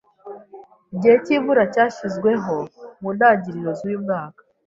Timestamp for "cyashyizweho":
1.73-2.55